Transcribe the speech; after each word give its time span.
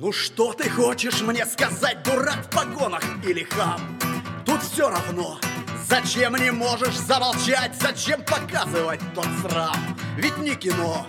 Ну 0.00 0.12
что 0.12 0.52
ты 0.52 0.70
хочешь 0.70 1.22
мне 1.22 1.44
сказать, 1.44 2.04
дурак 2.04 2.46
в 2.46 2.50
погонах 2.50 3.02
или 3.24 3.42
хам? 3.42 3.98
Тут 4.46 4.62
все 4.62 4.88
равно, 4.88 5.40
зачем 5.88 6.36
не 6.36 6.52
можешь 6.52 6.96
замолчать, 6.96 7.74
зачем 7.80 8.22
показывать 8.22 9.00
тот 9.12 9.26
срам? 9.42 9.76
Ведь 10.16 10.38
не 10.38 10.54
кино, 10.54 11.04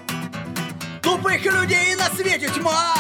тупых 1.04 1.46
людей 1.46 1.94
на 1.98 2.06
свете 2.16 2.50
тьма, 2.50 2.96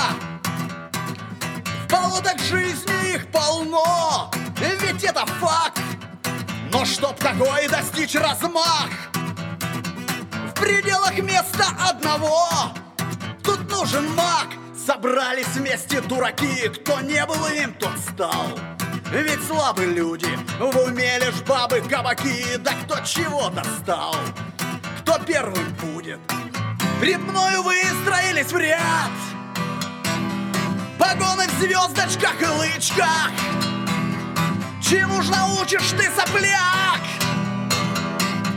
в 1.87 1.91
болотах 1.91 2.39
жизни 2.39 3.15
их 3.15 3.25
полно, 3.31 4.29
ведь 4.59 5.03
это 5.03 5.25
факт. 5.25 5.81
Но 6.71 6.85
чтоб 6.85 7.17
такой 7.17 7.67
достичь 7.67 8.13
размах, 8.13 8.89
в 10.49 10.53
пределах 10.53 11.17
места 11.17 11.65
одного, 11.89 12.47
тут 13.43 13.67
нужен 13.71 14.07
маг, 14.13 14.49
Собрались 14.89 15.45
вместе 15.49 16.01
дураки, 16.01 16.67
кто 16.69 16.99
не 17.01 17.23
был 17.27 17.45
им, 17.45 17.75
тот 17.75 17.95
стал. 18.11 18.59
Ведь 19.11 19.45
слабы 19.45 19.85
люди, 19.85 20.27
в 20.59 20.75
уме 20.79 21.19
лишь 21.19 21.43
бабы, 21.47 21.79
кабаки, 21.81 22.57
да 22.57 22.71
кто 22.83 22.99
чего 23.01 23.49
достал. 23.49 24.15
Кто 25.01 25.19
первым 25.19 25.71
будет? 25.75 26.19
Пред 26.99 27.19
мною 27.19 27.61
выстроились 27.61 28.51
в 28.51 28.57
ряд 28.57 29.11
Погоны 30.97 31.45
в 31.47 31.59
звездочках 31.59 32.41
и 32.41 32.45
лычках 32.45 33.29
Чему 34.81 35.21
ж 35.21 35.29
научишь 35.29 35.91
ты, 35.91 36.09
сопляк? 36.15 37.01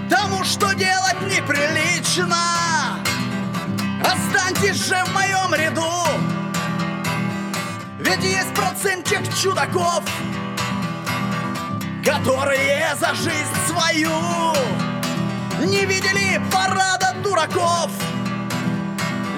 Тому, 0.09 0.43
что 0.45 0.73
делать 0.73 1.21
неприлично 1.27 2.43
Останьтесь 4.03 4.87
же 4.87 4.97
в 5.05 5.13
моем 5.13 5.55
ряду 5.55 6.02
Ведь 8.15 8.25
есть 8.25 8.53
процентик 8.53 9.23
чудаков 9.35 10.03
Которые 12.05 12.95
за 13.01 13.15
жизнь 13.15 13.57
свою 13.67 14.11
Не 15.65 15.87
видели 15.87 16.39
парада 16.53 17.15
дураков. 17.23 17.91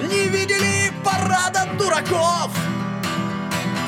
Не 0.00 0.26
видели 0.26 0.92
парада 1.04 1.68
дураков. 1.78 2.50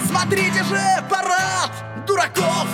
Смотрите 0.06 0.62
же 0.62 0.80
парад 1.10 1.72
дураков 2.06 2.68